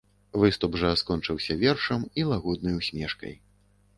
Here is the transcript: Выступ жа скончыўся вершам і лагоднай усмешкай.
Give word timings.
Выступ 0.43 0.77
жа 0.83 0.89
скончыўся 1.01 1.57
вершам 1.65 2.07
і 2.21 2.25
лагоднай 2.31 2.79
усмешкай. 2.81 3.37